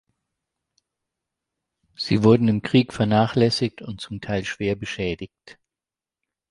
Sie 1.95 2.23
wurden 2.23 2.47
im 2.47 2.63
Krieg 2.63 2.91
vernachlässigt 2.91 3.83
und 3.83 4.01
zum 4.01 4.19
Teil 4.19 4.45
schwer 4.45 4.75
beschädigt. 4.75 5.59